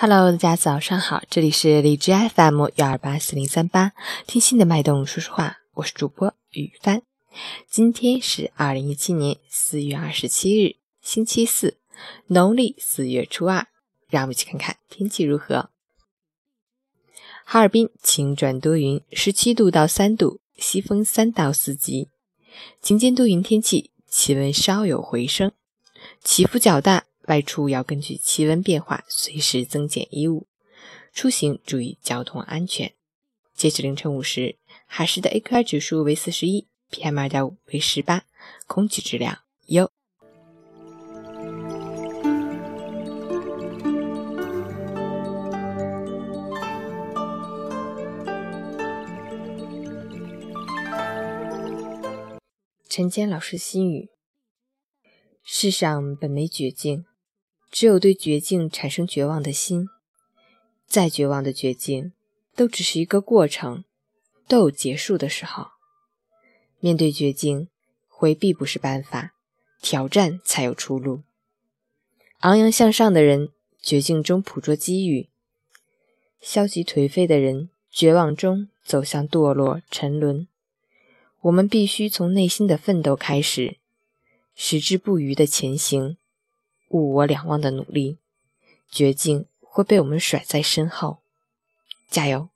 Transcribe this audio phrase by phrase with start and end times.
[0.00, 3.94] Hello，大家早上好，这里是荔枝 FM 幺二八四零三八，
[4.28, 7.02] 听心的脉动说说话，我是主播雨帆。
[7.68, 11.78] 今天是二零一七年四月二十七日，星期四，
[12.28, 13.66] 农历四月初二。
[14.08, 15.70] 让我们一起看看天气如何。
[17.44, 22.08] 哈尔滨晴转多云，十七度到三度，西风三到四级。
[22.80, 25.50] 晴间多云天气，气温稍有回升，
[26.22, 27.06] 起伏较大。
[27.28, 30.46] 外出要根据气温变化随时增减衣物，
[31.12, 32.94] 出行注意交通安全。
[33.54, 34.56] 截止凌晨五时，
[34.86, 38.24] 海市的 AQI 指数为四十一，PM 二点五为十八，
[38.66, 39.90] 空气质量优。
[52.88, 54.08] 陈坚老师心语：
[55.42, 57.04] 世上本没绝境。
[57.70, 59.88] 只有对绝境产生绝望的心，
[60.86, 62.12] 再绝望的绝境，
[62.56, 63.84] 都只是一个过程，
[64.46, 65.68] 都有结束的时候。
[66.80, 67.68] 面对绝境，
[68.06, 69.34] 回避不是办法，
[69.82, 71.22] 挑战才有出路。
[72.40, 73.50] 昂扬向上的人，
[73.82, 75.28] 绝境中捕捉机遇；
[76.40, 80.46] 消极颓废的人，绝望中走向堕落沉沦。
[81.42, 83.78] 我们必须从内心的奋斗开始，
[84.54, 86.16] 矢志不渝的前行。
[86.88, 88.18] 物我两忘的努力，
[88.90, 91.18] 绝境会被我们甩在身后。
[92.08, 92.48] 加油！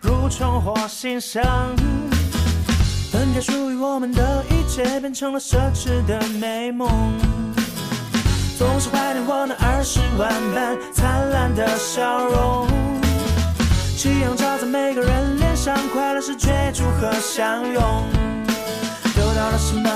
[0.00, 1.42] 如重获新生，
[3.10, 6.88] 分开属于我们的一切变成了奢侈的美梦。
[8.58, 12.68] 总是怀念我那儿时万般灿烂的笑容。
[13.96, 17.82] 夕阳照在每个人脸上，快乐是追逐和相拥。
[19.14, 19.90] 得到了什么，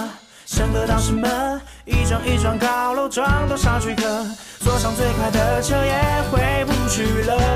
[0.46, 1.28] 想得到什么，
[1.84, 4.26] 一幢一幢高楼装多少躯壳，
[4.60, 7.47] 坐上最快的车也回不去了。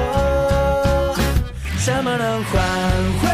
[1.85, 2.63] 怎么能换
[3.21, 3.29] 回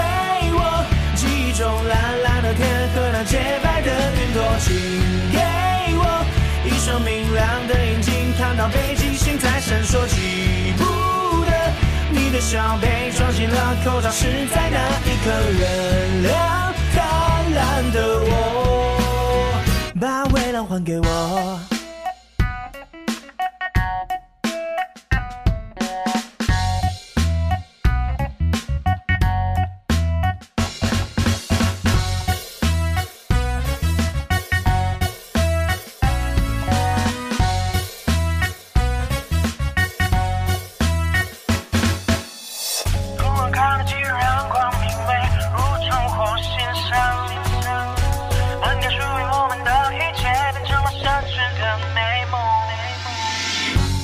[0.54, 0.82] 我
[1.14, 4.42] 记忆中蓝蓝的天和那洁白的云朵？
[4.58, 4.74] 请
[5.30, 5.38] 给
[5.98, 6.24] 我
[6.64, 10.06] 一双明亮的眼睛，看到北极星在闪烁。
[10.08, 11.52] 记不得
[12.10, 15.30] 你的笑被装进了口罩，是在哪一刻？
[15.58, 16.57] 原谅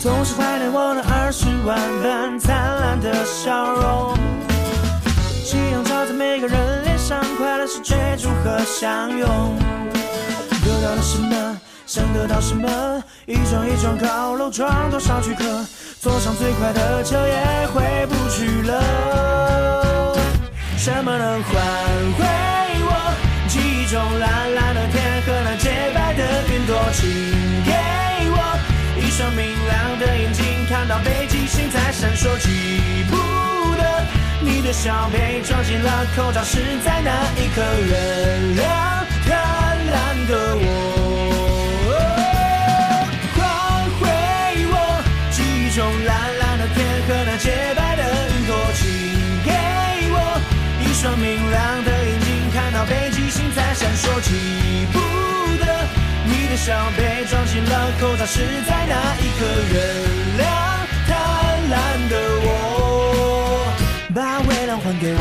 [0.05, 4.15] 总是怀念我那儿时万般灿烂的笑容。
[5.43, 9.27] 夕阳照在每个人脸上，快乐是追逐和相拥。
[10.63, 12.69] 得到了什么，想得到什么，
[13.25, 15.65] 一幢一幢高楼装多少躯壳，
[15.99, 20.15] 坐上最快的车也回不去了。
[20.77, 21.55] 什么能换
[22.19, 22.27] 回
[22.85, 22.93] 我
[23.49, 26.23] 记忆中蓝蓝的天和那洁白的
[26.53, 26.79] 云朵？
[26.93, 27.09] 请
[27.65, 27.73] 给
[28.37, 28.59] 我。
[28.97, 29.45] 一双明，
[30.85, 32.37] 看到北极星在闪烁。
[32.41, 33.17] 记不
[33.75, 34.05] 得
[34.43, 37.63] 你的笑被装进了口罩，是在哪一刻？
[37.89, 38.61] 原谅
[39.25, 41.89] 贪婪的我，
[43.33, 43.41] 还
[43.97, 44.05] 回
[44.69, 44.77] 我
[45.31, 48.03] 记忆中蓝蓝的天和那洁白的
[48.37, 48.55] 云朵。
[48.75, 48.85] 请
[49.43, 49.53] 给
[50.13, 50.39] 我
[50.83, 54.21] 一双明亮的眼睛，看到北极星在闪烁。
[54.21, 54.99] 记不
[55.65, 55.89] 得
[56.27, 59.47] 你的笑被装进了口罩，是在哪一刻？
[59.73, 60.74] 原谅
[61.69, 63.73] 懒的我，
[64.15, 65.21] 把未来还给我。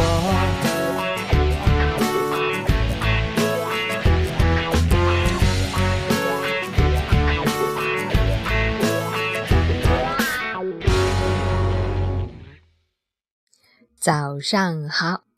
[13.99, 15.32] 早上好。